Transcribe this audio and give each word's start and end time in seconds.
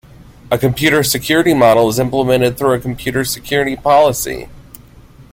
A 0.49 0.57
computer 0.57 1.03
security 1.03 1.53
model 1.53 1.87
is 1.87 1.99
implemented 1.99 2.57
through 2.57 2.73
a 2.73 2.79
computer 2.79 3.23
security 3.23 3.75
policy. 3.75 4.49